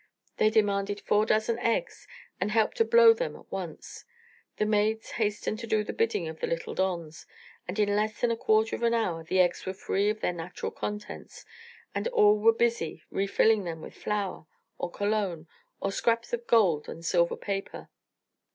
They 0.37 0.49
demanded 0.49 0.99
four 0.99 1.27
dozen 1.27 1.59
eggs 1.59 2.07
and 2.39 2.49
help 2.49 2.73
to 2.73 2.83
blow 2.83 3.13
them 3.13 3.35
at 3.35 3.51
once. 3.51 4.03
The 4.57 4.65
maids 4.65 5.11
hastened 5.11 5.59
to 5.59 5.67
do 5.67 5.83
the 5.83 5.93
bidding 5.93 6.27
of 6.27 6.39
the 6.39 6.47
little 6.47 6.73
dons, 6.73 7.27
and 7.67 7.77
in 7.77 7.95
less 7.95 8.19
than 8.19 8.31
a 8.31 8.35
quarter 8.35 8.75
of 8.75 8.81
an 8.81 8.95
hour 8.95 9.23
the 9.23 9.39
eggs 9.39 9.63
were 9.67 9.75
free 9.75 10.09
of 10.09 10.19
their 10.19 10.33
natural 10.33 10.71
contents, 10.71 11.45
and 11.93 12.07
all 12.07 12.39
were 12.39 12.51
busy 12.51 13.03
refilling 13.11 13.63
them 13.63 13.79
with 13.79 13.93
flour, 13.93 14.47
or 14.79 14.89
cologne, 14.89 15.45
or 15.79 15.91
scraps 15.91 16.33
of 16.33 16.47
gold 16.47 16.89
and 16.89 17.05
silver 17.05 17.37
paper. 17.37 17.87